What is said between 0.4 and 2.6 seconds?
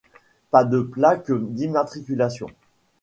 Pas de plaque d'immatriculation.